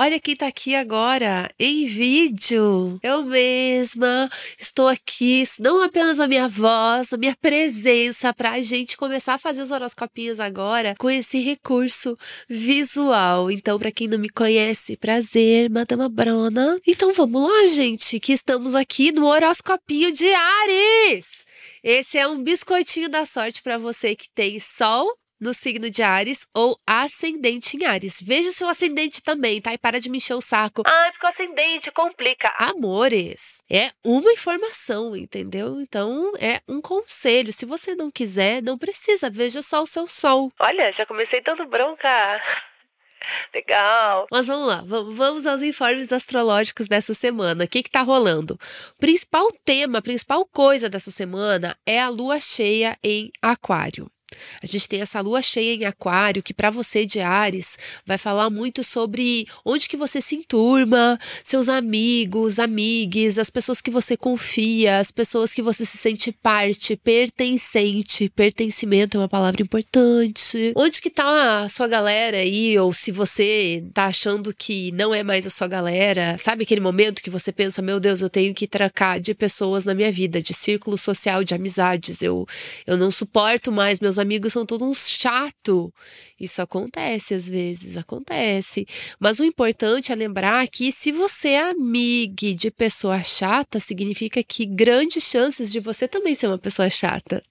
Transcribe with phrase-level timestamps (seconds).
[0.00, 3.00] Olha quem tá aqui agora, em vídeo.
[3.02, 9.34] Eu mesma estou aqui, não apenas a minha voz, a minha presença, pra gente começar
[9.34, 12.16] a fazer os horoscopinhos agora com esse recurso
[12.48, 13.50] visual.
[13.50, 16.78] Então, para quem não me conhece, prazer, Madama Brona.
[16.86, 21.44] Então, vamos lá, gente, que estamos aqui no horoscopinho de Ares.
[21.82, 25.08] Esse é um biscoitinho da sorte para você que tem Sol
[25.40, 28.20] no signo de Ares ou ascendente em Ares.
[28.22, 29.72] Veja o seu ascendente também, tá?
[29.72, 30.82] E para de me encher o saco.
[30.86, 32.52] Ai, porque o ascendente complica.
[32.56, 35.80] Amores, é uma informação, entendeu?
[35.80, 37.52] Então é um conselho.
[37.52, 39.30] Se você não quiser, não precisa.
[39.30, 40.52] Veja só o seu sol.
[40.58, 42.08] Olha, já comecei dando bronca.
[43.54, 44.26] Legal.
[44.30, 47.64] Mas vamos lá, vamos aos informes astrológicos dessa semana.
[47.64, 48.54] O que está rolando?
[48.54, 54.10] O principal tema, a principal coisa dessa semana é a lua cheia em Aquário.
[54.62, 58.50] A gente tem essa lua cheia em aquário que para você de Ares vai falar
[58.50, 64.98] muito sobre onde que você se enturma, seus amigos, amigues, as pessoas que você confia,
[64.98, 68.28] as pessoas que você se sente parte, pertencente.
[68.34, 70.72] Pertencimento é uma palavra importante.
[70.76, 75.22] Onde que tá a sua galera aí ou se você tá achando que não é
[75.22, 78.66] mais a sua galera, sabe aquele momento que você pensa, meu Deus, eu tenho que
[78.66, 82.22] tracar de pessoas na minha vida, de círculo social, de amizades.
[82.22, 82.46] Eu
[82.86, 85.92] eu não suporto mais meus amigos são todos uns chato.
[86.38, 88.86] Isso acontece às vezes, acontece.
[89.18, 94.66] Mas o importante é lembrar que se você é amigo de pessoa chata, significa que
[94.66, 97.42] grandes chances de você também ser uma pessoa chata.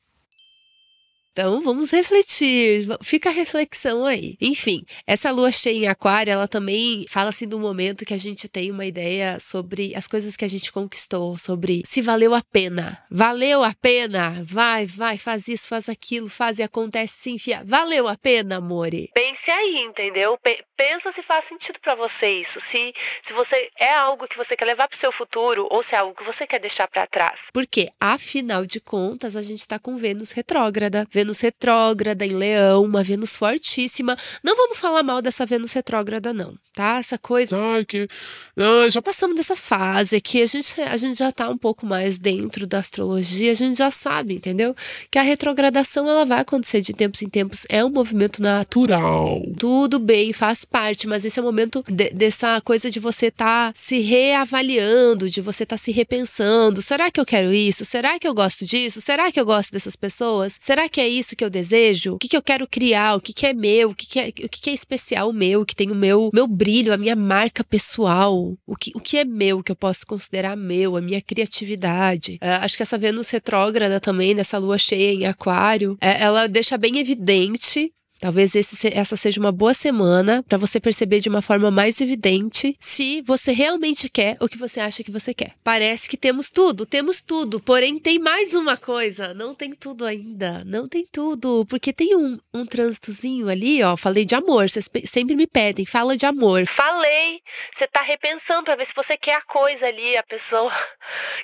[1.37, 2.87] Então, vamos refletir.
[3.03, 4.35] Fica a reflexão aí.
[4.41, 8.49] Enfim, essa lua cheia em aquário, ela também fala assim do momento que a gente
[8.49, 13.05] tem uma ideia sobre as coisas que a gente conquistou, sobre se valeu a pena.
[13.11, 14.43] Valeu a pena?
[14.43, 17.61] Vai, vai, faz isso, faz aquilo, faz e acontece sim, fia.
[17.63, 19.11] Valeu a pena, amore?
[19.13, 20.39] Pense aí, entendeu?
[20.41, 22.59] P pensa se faz sentido para você isso.
[22.61, 25.97] Se, se você é algo que você quer levar pro seu futuro ou se é
[25.97, 27.47] algo que você quer deixar para trás.
[27.51, 31.05] Porque, afinal de contas, a gente tá com Vênus retrógrada.
[31.11, 34.17] Vênus Vênus retrógrada em Leão, uma Vênus fortíssima.
[34.41, 36.99] Não vamos falar mal dessa Vênus retrógrada, não, tá?
[36.99, 37.57] Essa coisa.
[37.57, 38.07] Ai, que.
[38.55, 40.41] Ai, já passamos dessa fase aqui.
[40.41, 43.91] A gente, a gente já tá um pouco mais dentro da astrologia, a gente já
[43.91, 44.73] sabe, entendeu?
[45.11, 47.65] Que a retrogradação ela vai acontecer de tempos em tempos.
[47.67, 49.41] É um movimento natural.
[49.59, 53.71] Tudo bem, faz parte, mas esse é o momento de, dessa coisa de você tá
[53.75, 56.81] se reavaliando, de você tá se repensando.
[56.81, 57.83] Será que eu quero isso?
[57.83, 59.01] Será que eu gosto disso?
[59.01, 60.57] Será que eu gosto dessas pessoas?
[60.61, 62.15] Será que é isso que eu desejo?
[62.15, 63.15] O que, que eu quero criar?
[63.15, 63.89] O que, que é meu?
[63.89, 65.65] O que, que é, o que, que é especial meu?
[65.65, 68.55] Que tem o meu, meu brilho, a minha marca pessoal?
[68.65, 70.95] O que, o que é meu que eu posso considerar meu?
[70.95, 72.39] A minha criatividade?
[72.41, 76.77] Uh, acho que essa Vênus retrógrada também, nessa lua cheia em Aquário, é, ela deixa
[76.77, 81.69] bem evidente Talvez esse, essa seja uma boa semana para você perceber de uma forma
[81.69, 85.53] mais evidente se você realmente quer o que você acha que você quer.
[85.63, 89.33] Parece que temos tudo, temos tudo, porém tem mais uma coisa.
[89.33, 93.95] Não tem tudo ainda, não tem tudo, porque tem um, um trânsitozinho ali, ó.
[93.95, 96.65] Falei de amor, vocês sempre me pedem, fala de amor.
[96.65, 97.41] Falei,
[97.73, 100.71] você tá repensando para ver se você quer a coisa ali, a pessoa.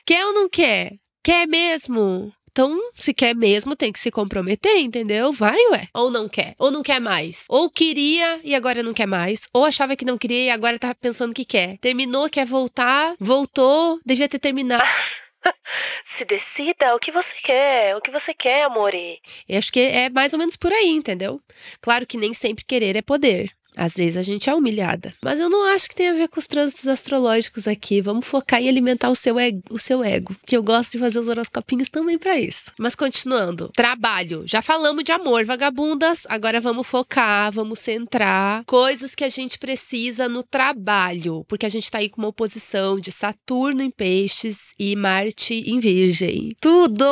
[0.06, 0.94] Quer ou não quer?
[1.24, 2.34] Quer mesmo?
[2.54, 5.34] Então, se quer mesmo, tem que se comprometer, entendeu?
[5.34, 5.88] Vai, ué.
[5.92, 7.46] Ou não quer, ou não quer mais.
[7.50, 9.50] Ou queria e agora não quer mais.
[9.52, 11.80] Ou achava que não queria e agora tá pensando que quer.
[11.80, 14.84] Terminou, quer voltar, voltou, devia ter terminado.
[16.06, 19.20] Se decida o que você quer, o que você quer, amore.
[19.50, 21.42] Eu acho que é mais ou menos por aí, entendeu?
[21.82, 23.50] Claro que nem sempre querer é poder.
[23.76, 25.14] Às vezes a gente é humilhada.
[25.24, 28.02] Mas eu não acho que tem a ver com os trânsitos astrológicos aqui.
[28.02, 31.20] Vamos focar em alimentar o seu ego, o seu ego que eu gosto de fazer
[31.20, 32.72] os horoscopinhos também para isso.
[32.78, 33.70] Mas continuando.
[33.70, 34.44] Trabalho.
[34.46, 36.24] Já falamos de amor, vagabundas.
[36.30, 41.90] Agora vamos focar, vamos centrar coisas que a gente precisa no trabalho, porque a gente
[41.90, 46.50] tá aí com uma oposição de Saturno em Peixes e Marte em Virgem.
[46.60, 47.06] Tudo,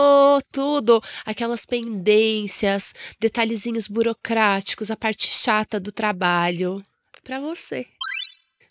[0.52, 6.84] tudo, aquelas pendências, detalhezinhos burocráticos, a parte chata do trabalho trabalho
[7.23, 7.85] para você.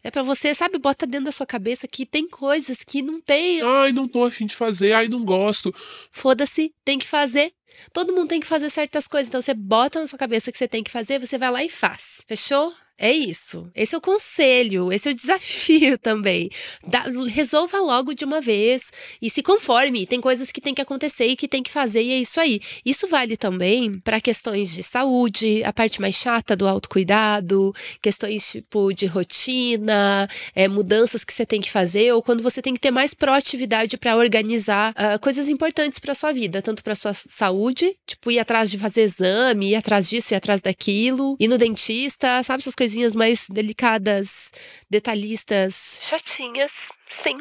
[0.02, 0.78] É para você, sabe?
[0.78, 3.60] Bota dentro da sua cabeça que tem coisas que não tem.
[3.60, 5.74] Ai, não tô afim de fazer, ai, não gosto.
[6.10, 7.52] Foda-se, tem que fazer.
[7.92, 9.28] Todo mundo tem que fazer certas coisas.
[9.28, 11.68] Então você bota na sua cabeça que você tem que fazer, você vai lá e
[11.68, 12.22] faz.
[12.26, 12.74] Fechou?
[13.02, 13.66] É isso.
[13.74, 16.50] Esse é o conselho, esse é o desafio também.
[16.86, 18.92] Da, resolva logo de uma vez
[19.22, 20.06] e se conforme.
[20.06, 22.60] Tem coisas que tem que acontecer e que tem que fazer, e é isso aí.
[22.84, 28.92] Isso vale também para questões de saúde, a parte mais chata do autocuidado, questões tipo
[28.92, 32.90] de rotina, é, mudanças que você tem que fazer, ou quando você tem que ter
[32.90, 38.30] mais proatividade para organizar uh, coisas importantes para sua vida, tanto para sua saúde, tipo
[38.30, 42.60] ir atrás de fazer exame, ir atrás disso, ir atrás daquilo, ir no dentista, sabe
[42.60, 44.50] essas coisas coisinhas mais delicadas,
[44.90, 47.38] detalhistas, chatinhas, sim,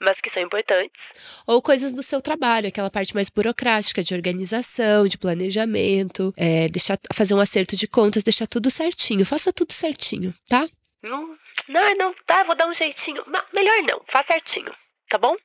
[0.00, 1.14] mas que são importantes,
[1.46, 6.98] ou coisas do seu trabalho, aquela parte mais burocrática de organização, de planejamento, é, deixar,
[7.14, 10.68] fazer um acerto de contas, deixar tudo certinho, faça tudo certinho, tá?
[11.00, 11.36] Não,
[11.68, 13.22] não, não, tá, vou dar um jeitinho,
[13.54, 14.74] melhor não, faça certinho,
[15.08, 15.36] tá bom?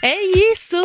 [0.00, 0.14] É
[0.52, 0.80] isso!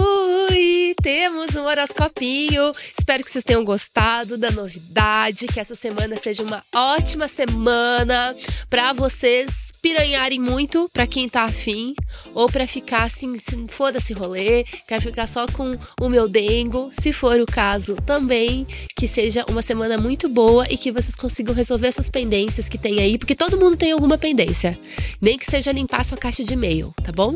[0.51, 2.71] E temos um horoscopinho.
[2.98, 8.36] Espero que vocês tenham gostado da novidade, que essa semana seja uma ótima semana
[8.71, 11.94] para vocês piranharem muito para quem tá afim,
[12.33, 13.38] ou para ficar assim,
[13.68, 18.65] foda-se rolê, quero ficar só com o meu dengo, se for o caso também,
[18.95, 23.01] que seja uma semana muito boa e que vocês consigam resolver essas pendências que tem
[23.01, 24.80] aí, porque todo mundo tem alguma pendência,
[25.21, 27.36] nem que seja limpar sua caixa de e-mail, tá bom?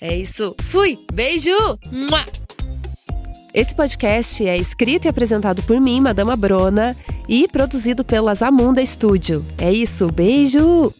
[0.00, 0.54] É isso.
[0.64, 0.98] Fui!
[1.12, 1.50] Beijo!
[1.92, 2.24] Mua!
[3.52, 6.96] Esse podcast é escrito e apresentado por mim, Madama Brona,
[7.28, 9.44] e produzido pela Zamunda Studio.
[9.56, 10.92] É isso, beijo!